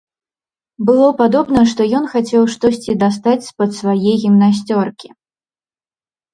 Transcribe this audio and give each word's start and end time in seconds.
Было 0.87 1.09
падобна, 1.19 1.59
што 1.73 1.81
ён 1.99 2.09
хацеў 2.15 2.49
штосьці 2.55 2.97
дастаць 3.05 3.47
з-пад 3.51 3.69
свае 3.83 4.11
гімнасцёркі. 4.25 5.07